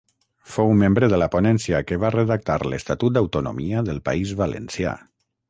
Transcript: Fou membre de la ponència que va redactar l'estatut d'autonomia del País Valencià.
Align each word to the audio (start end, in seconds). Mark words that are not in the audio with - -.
Fou 0.51 0.69
membre 0.77 1.09
de 1.13 1.19
la 1.23 1.27
ponència 1.35 1.81
que 1.91 1.99
va 2.05 2.11
redactar 2.15 2.57
l'estatut 2.73 3.15
d'autonomia 3.19 3.85
del 3.91 4.03
País 4.09 4.35
Valencià. 4.43 4.97